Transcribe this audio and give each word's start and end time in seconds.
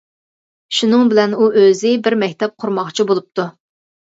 شۇنىڭ 0.77 1.11
بىلەن 1.11 1.35
ئۇ 1.41 1.49
ئۆزى 1.63 1.93
بىر 2.09 2.17
مەكتەپ 2.25 2.57
قۇرماقچى 2.65 3.07
بولۇپتۇ. 3.13 3.47